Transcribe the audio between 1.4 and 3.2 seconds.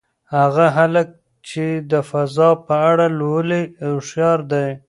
چې د فضا په اړه